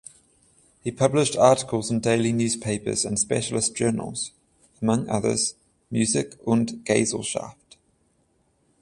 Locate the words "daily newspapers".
1.99-3.05